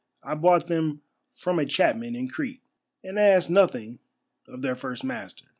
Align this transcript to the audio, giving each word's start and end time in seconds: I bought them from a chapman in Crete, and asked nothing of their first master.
I 0.23 0.33
bought 0.33 0.67
them 0.67 1.03
from 1.31 1.59
a 1.59 1.65
chapman 1.67 2.15
in 2.15 2.27
Crete, 2.27 2.63
and 3.03 3.19
asked 3.19 3.51
nothing 3.51 3.99
of 4.47 4.63
their 4.63 4.73
first 4.75 5.03
master. 5.03 5.45